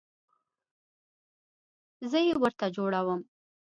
[2.09, 3.21] زه یې ورته جوړوم